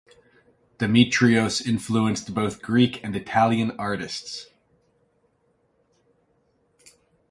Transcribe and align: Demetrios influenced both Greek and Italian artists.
Demetrios 0.79 1.61
influenced 1.61 2.33
both 2.33 2.59
Greek 2.63 3.03
and 3.03 3.15
Italian 3.15 3.69
artists. 3.77 4.47